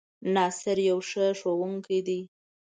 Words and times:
ناصر 0.35 0.77
يو 0.89 0.97
ښۀ 1.09 1.25
ښوونکی 1.39 1.99
دی 2.07 2.19